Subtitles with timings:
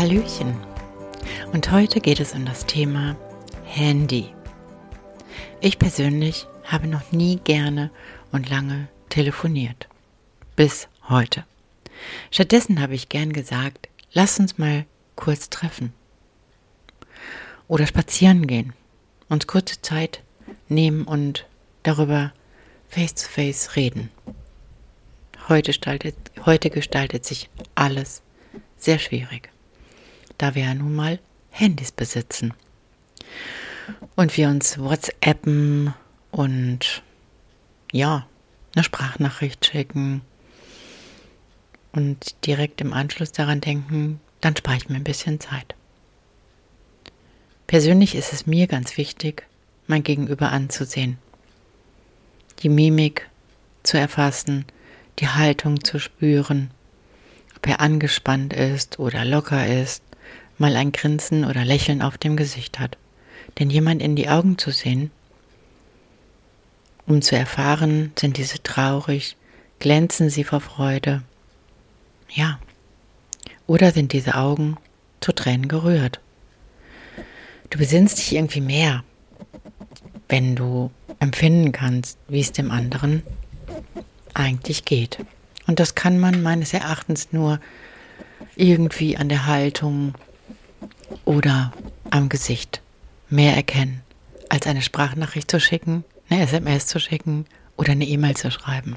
[0.00, 0.56] Hallöchen.
[1.52, 3.18] Und heute geht es um das Thema
[3.66, 4.32] Handy.
[5.60, 7.90] Ich persönlich habe noch nie gerne
[8.32, 9.88] und lange telefoniert.
[10.56, 11.44] Bis heute.
[12.30, 14.86] Stattdessen habe ich gern gesagt, lass uns mal
[15.16, 15.92] kurz treffen.
[17.68, 18.72] Oder spazieren gehen.
[19.28, 20.22] Uns kurze Zeit
[20.70, 21.46] nehmen und
[21.82, 22.32] darüber
[22.88, 24.08] face to face reden.
[25.50, 28.22] Heute gestaltet, heute gestaltet sich alles
[28.78, 29.50] sehr schwierig
[30.42, 31.18] da wir ja nun mal
[31.50, 32.54] Handys besitzen.
[34.16, 35.92] Und wir uns WhatsAppen
[36.30, 37.02] und
[37.92, 38.26] ja,
[38.74, 40.22] eine Sprachnachricht schicken
[41.92, 45.74] und direkt im Anschluss daran denken, dann spare ich mir ein bisschen Zeit.
[47.66, 49.46] Persönlich ist es mir ganz wichtig,
[49.86, 51.18] mein Gegenüber anzusehen,
[52.62, 53.28] die Mimik
[53.82, 54.64] zu erfassen,
[55.18, 56.70] die Haltung zu spüren,
[57.56, 60.02] ob er angespannt ist oder locker ist,
[60.60, 62.96] mal ein Grinsen oder Lächeln auf dem Gesicht hat.
[63.58, 65.10] Denn jemand in die Augen zu sehen,
[67.06, 69.36] um zu erfahren, sind diese traurig,
[69.80, 71.22] glänzen sie vor Freude.
[72.30, 72.60] Ja.
[73.66, 74.76] Oder sind diese Augen
[75.20, 76.20] zu Tränen gerührt.
[77.70, 79.04] Du besinnst dich irgendwie mehr,
[80.28, 83.22] wenn du empfinden kannst, wie es dem anderen
[84.34, 85.18] eigentlich geht.
[85.66, 87.60] Und das kann man meines Erachtens nur
[88.56, 90.14] irgendwie an der Haltung,
[91.24, 91.72] oder
[92.10, 92.80] am Gesicht
[93.28, 94.02] mehr erkennen,
[94.48, 98.96] als eine Sprachnachricht zu schicken, eine SMS zu schicken oder eine E-Mail zu schreiben.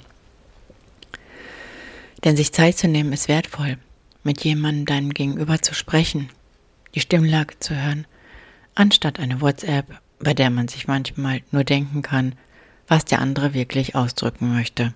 [2.24, 3.78] Denn sich Zeit zu nehmen ist wertvoll,
[4.24, 6.29] mit jemandem deinem Gegenüber zu sprechen,
[6.96, 8.06] die Stimmlage zu hören,
[8.75, 9.85] anstatt eine WhatsApp,
[10.19, 12.35] bei der man sich manchmal nur denken kann,
[12.88, 14.94] was der andere wirklich ausdrücken möchte.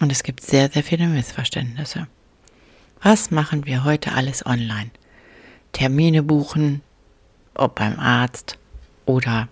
[0.00, 2.06] Und es gibt sehr, sehr viele Missverständnisse.
[3.02, 4.90] Was machen wir heute alles online?
[5.72, 6.82] Termine buchen,
[7.54, 8.58] ob beim Arzt
[9.06, 9.48] oder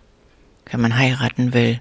[0.67, 1.81] wenn man heiraten will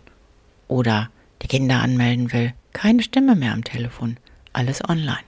[0.67, 1.09] oder
[1.41, 2.53] die Kinder anmelden will.
[2.73, 4.17] Keine Stimme mehr am Telefon,
[4.53, 5.23] alles online.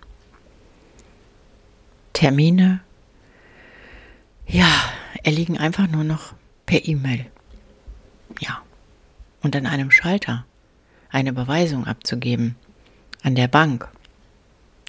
[2.13, 2.81] Termine,
[4.47, 4.69] ja,
[5.23, 6.33] erliegen einfach nur noch
[6.65, 7.25] per E-Mail.
[8.39, 8.61] Ja.
[9.41, 10.45] Und an einem Schalter
[11.09, 12.55] eine Überweisung abzugeben.
[13.23, 13.87] An der Bank.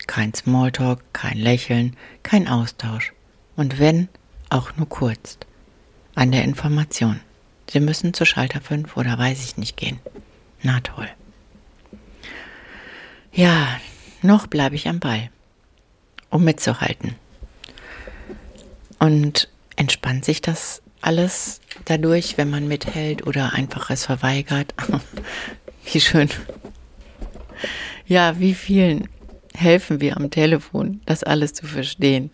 [0.07, 3.13] Kein Smalltalk, kein Lächeln, kein Austausch.
[3.57, 4.09] Und wenn,
[4.49, 5.39] auch nur kurz.
[6.15, 7.21] An der Information.
[7.71, 9.99] Sie müssen zu Schalter 5 oder weiß ich nicht gehen.
[10.63, 11.09] Na toll.
[13.33, 13.81] Ja,
[14.21, 15.31] noch bleibe ich am Ball,
[16.29, 17.15] um mitzuhalten.
[18.99, 24.75] Und entspannt sich das alles dadurch, wenn man mithält oder einfach es verweigert?
[25.93, 26.29] wie schön.
[28.07, 29.09] Ja, wie vielen
[29.55, 32.31] helfen wir am Telefon, das alles zu verstehen?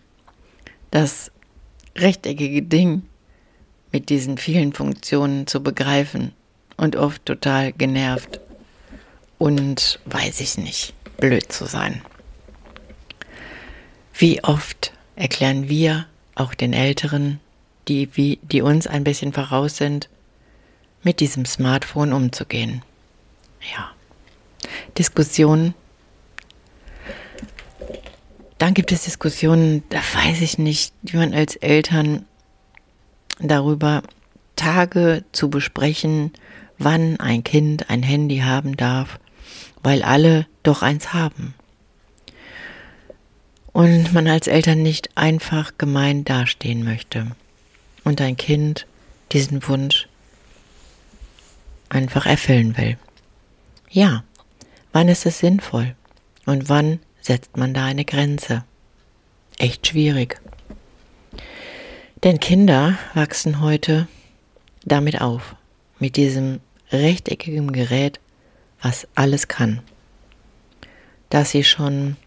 [0.91, 1.31] Das
[1.95, 3.03] rechteckige Ding
[3.91, 6.33] mit diesen vielen Funktionen zu begreifen
[6.77, 8.39] und oft total genervt
[9.37, 12.01] und weiß ich nicht, blöd zu sein.
[14.13, 16.05] Wie oft erklären wir
[16.35, 17.39] auch den Älteren,
[17.87, 20.09] die, wie, die uns ein bisschen voraus sind,
[21.03, 22.81] mit diesem Smartphone umzugehen.
[23.73, 23.91] Ja.
[24.97, 25.73] Diskussionen
[28.59, 32.25] dann gibt es Diskussionen, da weiß ich nicht, wie man als Eltern
[33.39, 34.03] darüber
[34.55, 36.33] Tage zu besprechen,
[36.77, 39.19] wann ein Kind ein Handy haben darf,
[39.81, 41.53] weil alle doch eins haben.
[43.71, 47.27] Und man als Eltern nicht einfach gemein dastehen möchte
[48.03, 48.85] und ein Kind
[49.31, 50.09] diesen Wunsch
[51.87, 52.97] einfach erfüllen will.
[53.89, 54.23] Ja,
[54.91, 55.95] wann ist es sinnvoll
[56.45, 58.63] und wann setzt man da eine Grenze?
[59.59, 60.41] Echt schwierig.
[62.23, 64.07] Denn Kinder wachsen heute
[64.83, 65.55] damit auf,
[65.99, 66.59] mit diesem
[66.91, 68.19] rechteckigen Gerät,
[68.81, 69.81] was alles kann.
[71.29, 72.17] Dass sie schon,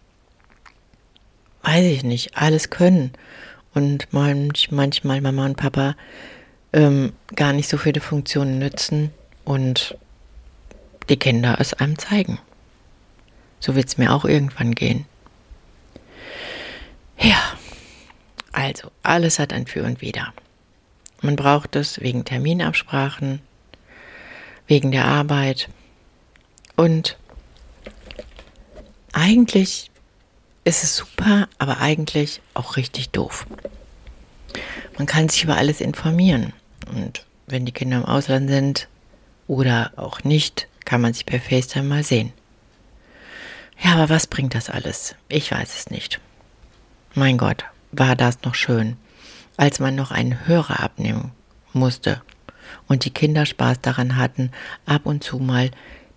[1.63, 3.11] weiß ich nicht, alles können
[3.73, 5.97] und manch, manchmal Mama und Papa
[6.71, 9.11] ähm, gar nicht so viele Funktionen nützen
[9.43, 9.97] und
[11.09, 12.39] die Kinder es einem zeigen.
[13.63, 15.05] So wird es mir auch irgendwann gehen.
[17.17, 17.37] Ja.
[18.51, 20.33] Also, alles hat ein Für und Wider.
[21.21, 23.39] Man braucht es wegen Terminabsprachen,
[24.67, 25.69] wegen der Arbeit
[26.75, 27.17] und
[29.13, 29.89] eigentlich
[30.65, 33.47] ist es super, aber eigentlich auch richtig doof.
[34.97, 36.51] Man kann sich über alles informieren
[36.93, 38.89] und wenn die Kinder im Ausland sind
[39.47, 42.33] oder auch nicht, kann man sich per FaceTime mal sehen.
[43.83, 45.15] Ja, aber was bringt das alles?
[45.27, 46.21] Ich weiß es nicht.
[47.15, 48.95] Mein Gott, war das noch schön,
[49.57, 51.31] als man noch einen Hörer abnehmen
[51.73, 52.21] musste
[52.87, 54.51] und die Kinder Spaß daran hatten,
[54.85, 55.69] ab und zu mal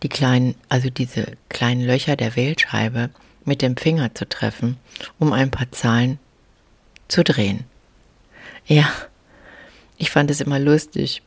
[0.02, 3.10] die kleinen, also diese kleinen Löcher der Wählscheibe
[3.44, 4.76] mit dem Finger zu treffen,
[5.18, 6.18] um ein paar Zahlen
[7.08, 7.64] zu drehen.
[8.66, 8.88] Ja,
[9.96, 11.22] ich fand es immer lustig,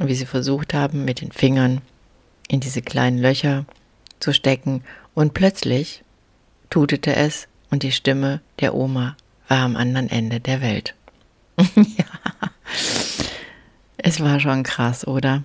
[0.00, 1.80] wie sie versucht haben, mit den Fingern
[2.48, 3.64] in diese kleinen Löcher
[4.20, 4.84] zu stecken
[5.20, 6.02] und plötzlich
[6.70, 9.18] tutete es und die Stimme der Oma
[9.48, 10.94] war am anderen Ende der Welt.
[11.58, 12.50] ja,
[13.98, 15.44] es war schon krass, oder?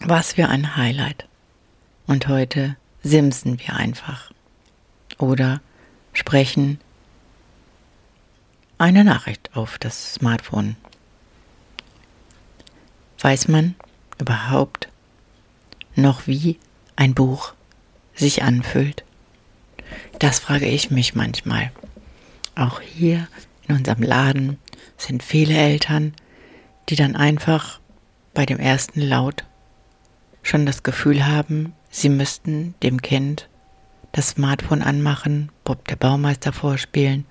[0.00, 1.28] Was für ein Highlight.
[2.08, 4.32] Und heute simsen wir einfach.
[5.18, 5.60] Oder
[6.12, 6.80] sprechen
[8.78, 10.74] eine Nachricht auf das Smartphone.
[13.20, 13.76] Weiß man
[14.18, 14.88] überhaupt
[15.94, 16.58] noch, wie
[16.96, 17.53] ein Buch
[18.14, 19.04] sich anfühlt?
[20.18, 21.70] Das frage ich mich manchmal.
[22.54, 23.28] Auch hier
[23.68, 24.58] in unserem Laden
[24.96, 26.14] sind viele Eltern,
[26.88, 27.80] die dann einfach
[28.32, 29.44] bei dem ersten Laut
[30.42, 33.48] schon das Gefühl haben, sie müssten dem Kind
[34.12, 37.24] das Smartphone anmachen, Bob der Baumeister vorspielen,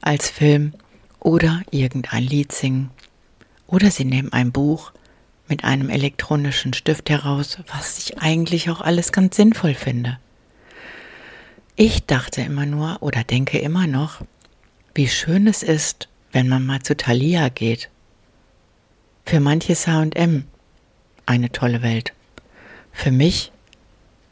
[0.00, 0.72] als Film
[1.20, 2.90] oder irgendein Lied singen.
[3.68, 4.92] Oder sie nehmen ein Buch
[5.52, 10.18] mit einem elektronischen Stift heraus, was ich eigentlich auch alles ganz sinnvoll finde.
[11.76, 14.22] Ich dachte immer nur oder denke immer noch,
[14.94, 17.90] wie schön es ist, wenn man mal zu Thalia geht.
[19.26, 20.44] Für manche H&M
[21.26, 22.14] eine tolle Welt.
[22.90, 23.52] Für mich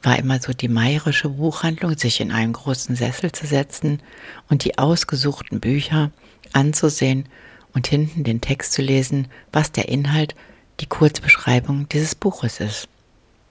[0.02, 4.00] war immer so die meierische Buchhandlung, sich in einen großen Sessel zu setzen
[4.48, 6.12] und die ausgesuchten Bücher
[6.54, 7.26] anzusehen
[7.74, 10.34] und hinten den Text zu lesen, was der Inhalt,
[10.80, 12.88] die Kurzbeschreibung dieses Buches ist.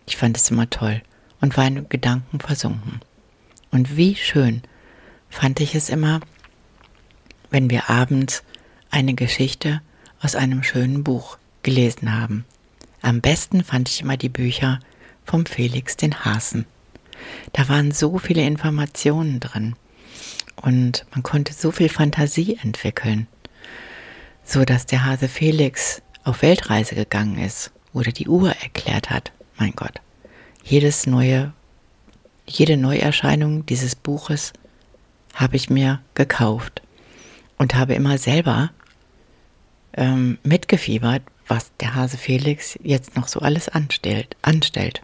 [0.05, 1.01] Ich fand es immer toll
[1.41, 3.01] und war in Gedanken versunken.
[3.71, 4.63] Und wie schön
[5.29, 6.21] fand ich es immer,
[7.51, 8.43] wenn wir abends
[8.89, 9.81] eine Geschichte
[10.21, 12.45] aus einem schönen Buch gelesen haben.
[13.01, 14.79] Am besten fand ich immer die Bücher
[15.23, 16.65] vom Felix den Hasen.
[17.53, 19.75] Da waren so viele Informationen drin
[20.55, 23.27] und man konnte so viel Fantasie entwickeln,
[24.43, 29.31] so dass der Hase Felix auf Weltreise gegangen ist oder die Uhr erklärt hat.
[29.57, 29.99] Mein Gott,
[30.63, 31.53] jedes neue
[32.45, 34.53] jede Neuerscheinung dieses Buches
[35.35, 36.81] habe ich mir gekauft
[37.57, 38.71] und habe immer selber
[39.93, 45.01] ähm, mitgefiebert, was der Hase Felix jetzt noch so alles anstellt, anstellt.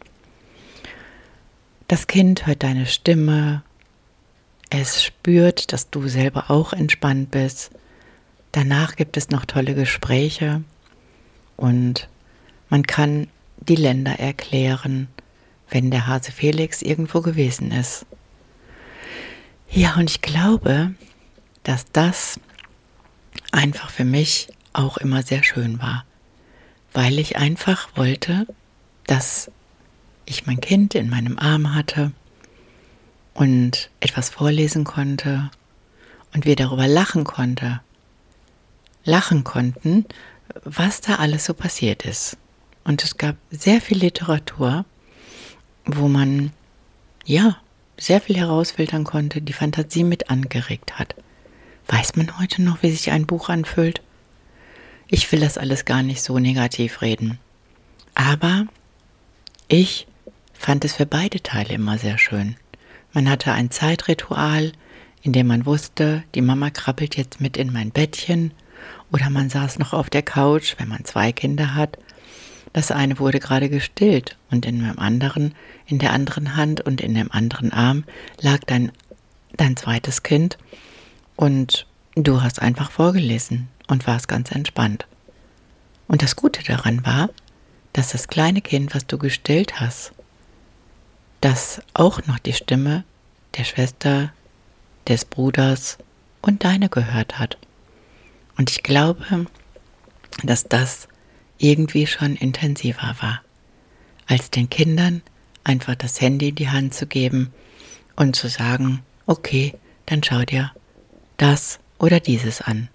[1.87, 3.61] Das Kind hört deine Stimme,
[4.71, 7.69] es spürt, dass du selber auch entspannt bist.
[8.51, 10.63] Danach gibt es noch tolle Gespräche
[11.57, 12.07] und
[12.69, 15.07] man kann die Länder erklären,
[15.69, 18.05] wenn der Hase Felix irgendwo gewesen ist.
[19.69, 20.93] Ja, und ich glaube,
[21.63, 22.39] dass das
[23.51, 26.05] einfach für mich auch immer sehr schön war,
[26.93, 28.45] weil ich einfach wollte,
[29.07, 29.49] dass
[30.25, 32.11] ich mein Kind in meinem Arm hatte
[33.33, 35.49] und etwas vorlesen konnte
[36.33, 37.81] und wir darüber lachen konnte,
[39.03, 40.05] lachen konnten,
[40.63, 42.37] was da alles so passiert ist.
[42.83, 44.85] Und es gab sehr viel Literatur,
[45.85, 46.51] wo man
[47.25, 47.57] ja
[47.97, 51.15] sehr viel herausfiltern konnte, die Fantasie mit angeregt hat.
[51.87, 54.01] Weiß man heute noch, wie sich ein Buch anfühlt?
[55.07, 57.39] Ich will das alles gar nicht so negativ reden.
[58.15, 58.65] Aber
[59.67, 60.07] ich
[60.53, 62.55] fand es für beide Teile immer sehr schön.
[63.13, 64.71] Man hatte ein Zeitritual,
[65.21, 68.51] in dem man wusste, die Mama krabbelt jetzt mit in mein Bettchen,
[69.11, 71.97] oder man saß noch auf der Couch, wenn man zwei Kinder hat
[72.75, 77.15] das eine wurde gerade gestillt und in dem anderen, in der anderen Hand und in
[77.15, 78.03] dem anderen Arm
[78.41, 78.91] lag dein,
[79.55, 80.57] dein zweites Kind
[81.37, 85.07] und du hast einfach vorgelesen und warst ganz entspannt.
[86.09, 87.29] Und das Gute daran war,
[87.93, 90.11] dass das kleine Kind, was du gestillt hast,
[91.39, 93.05] das auch noch die Stimme
[93.57, 94.33] der Schwester,
[95.07, 95.97] des Bruders
[96.41, 97.57] und deine gehört hat.
[98.57, 99.47] Und ich glaube,
[100.43, 101.07] dass das
[101.57, 103.41] irgendwie schon intensiver war,
[104.27, 105.21] als den Kindern
[105.63, 107.51] einfach das Handy in die Hand zu geben
[108.15, 109.73] und zu sagen, okay,
[110.05, 110.71] dann schau dir
[111.37, 112.89] das oder dieses an.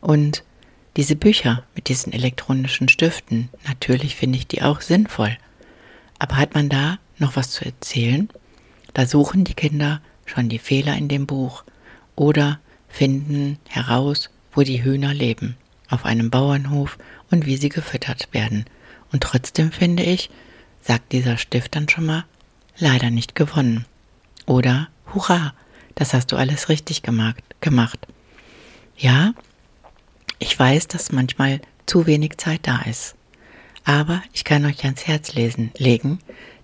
[0.00, 0.44] Und
[0.96, 5.36] diese Bücher mit diesen elektronischen Stiften, natürlich finde ich die auch sinnvoll.
[6.18, 8.28] Aber hat man da noch was zu erzählen?
[8.92, 11.64] Da suchen die Kinder schon die Fehler in dem Buch
[12.14, 15.56] oder finden heraus, wo die Hühner leben,
[15.88, 16.98] auf einem Bauernhof
[17.30, 18.64] und wie sie gefüttert werden.
[19.12, 20.30] Und trotzdem finde ich,
[20.80, 22.24] sagt dieser Stift dann schon mal,
[22.78, 23.84] leider nicht gewonnen.
[24.46, 25.54] Oder Hurra,
[25.94, 27.42] das hast du alles richtig gemacht.
[28.96, 29.32] Ja,
[30.38, 33.14] ich weiß, dass manchmal zu wenig Zeit da ist.
[33.84, 36.18] Aber ich kann euch ans Herz lesen, legen,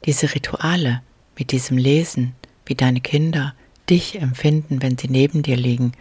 [0.05, 1.03] diese Rituale
[1.39, 2.35] mit diesem Lesen,
[2.67, 3.55] wie deine Kinder
[3.89, 5.93] dich empfinden, wenn sie neben dir liegen,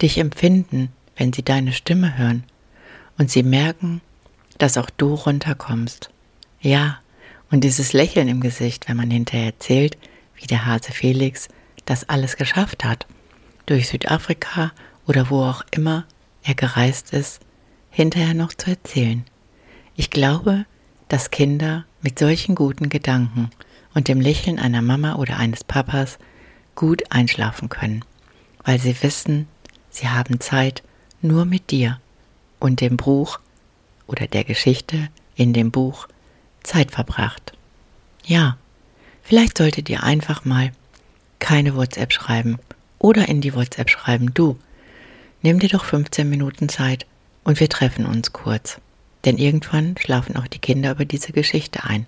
[0.00, 2.44] dich empfinden, wenn sie deine Stimme hören
[3.18, 4.00] und sie merken,
[4.58, 6.10] dass auch du runterkommst.
[6.60, 6.98] Ja,
[7.50, 9.98] und dieses Lächeln im Gesicht, wenn man hinterher erzählt,
[10.36, 11.48] wie der Hase Felix
[11.84, 13.06] das alles geschafft hat,
[13.66, 14.72] durch Südafrika
[15.06, 16.04] oder wo auch immer
[16.42, 17.40] er gereist ist,
[17.90, 19.24] hinterher noch zu erzählen.
[19.96, 20.64] Ich glaube,
[21.08, 23.50] dass Kinder mit solchen guten Gedanken
[23.94, 26.18] und dem Lächeln einer Mama oder eines Papas
[26.74, 28.04] gut einschlafen können,
[28.64, 29.46] weil sie wissen,
[29.90, 30.82] sie haben Zeit
[31.22, 32.00] nur mit dir
[32.58, 33.40] und dem Buch
[34.06, 36.08] oder der Geschichte in dem Buch
[36.62, 37.52] Zeit verbracht.
[38.24, 38.56] Ja,
[39.22, 40.72] vielleicht solltet ihr einfach mal
[41.38, 42.58] keine WhatsApp schreiben
[42.98, 44.58] oder in die WhatsApp schreiben, du,
[45.42, 47.06] nimm dir doch 15 Minuten Zeit
[47.42, 48.80] und wir treffen uns kurz.
[49.24, 52.06] Denn irgendwann schlafen auch die Kinder über diese Geschichte ein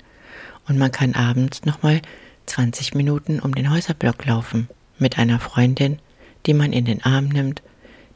[0.69, 2.01] und man kann abends nochmal
[2.47, 4.69] 20 Minuten um den Häuserblock laufen
[4.99, 5.99] mit einer Freundin,
[6.47, 7.63] die man in den Arm nimmt,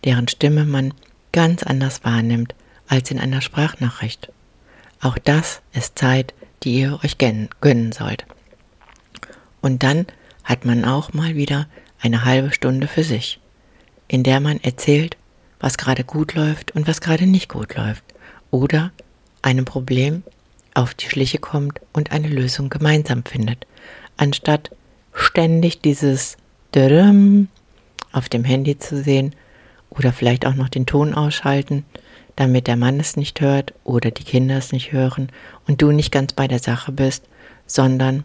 [0.04, 0.94] deren Stimme man
[1.32, 2.54] ganz anders wahrnimmt
[2.88, 4.32] als in einer Sprachnachricht.
[5.00, 8.24] Auch das ist Zeit, die ihr euch gönnen sollt.
[9.60, 10.06] Und dann
[10.44, 11.68] hat man auch mal wieder
[12.00, 13.40] eine halbe Stunde für sich,
[14.08, 15.16] in der man erzählt,
[15.60, 18.04] was gerade gut läuft und was gerade nicht gut läuft,
[18.50, 18.92] oder
[19.42, 20.22] einem Problem
[20.74, 23.66] auf die Schliche kommt und eine Lösung gemeinsam findet,
[24.16, 24.70] anstatt
[25.12, 26.36] ständig dieses
[26.74, 27.48] Dürüm
[28.12, 29.34] auf dem Handy zu sehen
[29.90, 31.84] oder vielleicht auch noch den Ton ausschalten,
[32.36, 35.28] damit der Mann es nicht hört oder die Kinder es nicht hören
[35.66, 37.24] und du nicht ganz bei der Sache bist,
[37.66, 38.24] sondern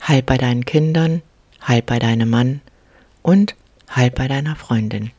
[0.00, 1.22] halb bei deinen Kindern,
[1.60, 2.60] halb bei deinem Mann
[3.22, 3.56] und
[3.88, 5.10] halb bei deiner Freundin.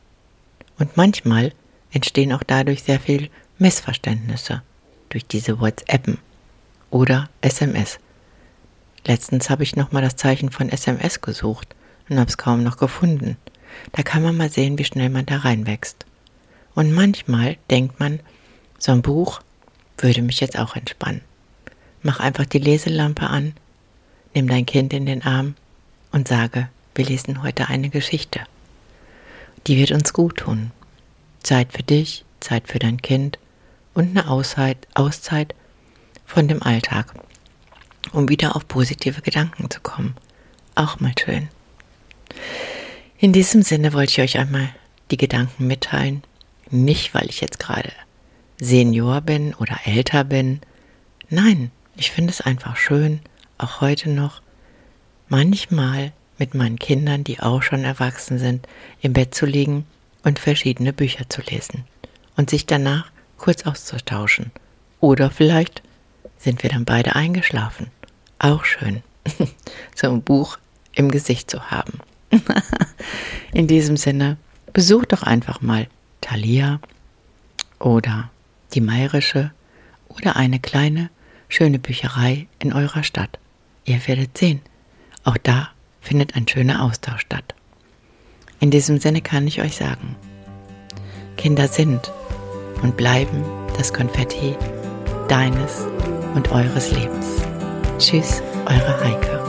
[0.78, 1.52] Und manchmal
[1.92, 4.62] entstehen auch dadurch sehr viel Missverständnisse
[5.10, 6.18] durch diese WhatsAppen
[6.90, 7.98] oder SMS.
[9.06, 11.74] Letztens habe ich nochmal das Zeichen von SMS gesucht
[12.08, 13.36] und habe es kaum noch gefunden.
[13.92, 16.06] Da kann man mal sehen, wie schnell man da reinwächst.
[16.74, 18.20] Und manchmal denkt man,
[18.78, 19.42] so ein Buch
[19.98, 21.20] würde mich jetzt auch entspannen.
[22.02, 23.54] Mach einfach die Leselampe an,
[24.34, 25.54] nimm dein Kind in den Arm
[26.10, 28.40] und sage, wir lesen heute eine Geschichte.
[29.66, 30.72] Die wird uns gut tun.
[31.42, 33.38] Zeit für dich, Zeit für dein Kind
[33.94, 35.54] und eine Auszeit, Auszeit
[36.26, 37.14] von dem Alltag,
[38.12, 40.16] um wieder auf positive Gedanken zu kommen.
[40.74, 41.48] Auch mal schön.
[43.22, 44.68] In diesem Sinne wollte ich euch einmal
[45.12, 46.24] die Gedanken mitteilen.
[46.70, 47.92] Nicht, weil ich jetzt gerade
[48.60, 50.60] Senior bin oder älter bin.
[51.30, 53.20] Nein, ich finde es einfach schön,
[53.58, 54.42] auch heute noch,
[55.28, 58.66] manchmal mit meinen Kindern, die auch schon erwachsen sind,
[59.02, 59.86] im Bett zu liegen
[60.24, 61.84] und verschiedene Bücher zu lesen
[62.36, 64.50] und sich danach kurz auszutauschen.
[64.98, 65.84] Oder vielleicht
[66.38, 67.86] sind wir dann beide eingeschlafen.
[68.40, 69.04] Auch schön,
[69.94, 70.58] so ein Buch
[70.92, 72.00] im Gesicht zu haben.
[73.52, 74.36] In diesem Sinne,
[74.72, 75.86] besucht doch einfach mal
[76.20, 76.80] Thalia
[77.78, 78.30] oder
[78.74, 79.52] die Meirische
[80.08, 81.10] oder eine kleine,
[81.48, 83.38] schöne Bücherei in eurer Stadt.
[83.84, 84.60] Ihr werdet sehen,
[85.24, 85.70] auch da
[86.00, 87.54] findet ein schöner Austausch statt.
[88.60, 90.16] In diesem Sinne kann ich euch sagen,
[91.36, 92.12] Kinder sind
[92.82, 93.42] und bleiben
[93.76, 94.54] das Konfetti
[95.28, 95.86] deines
[96.34, 97.26] und eures Lebens.
[97.98, 99.41] Tschüss, eure Heike.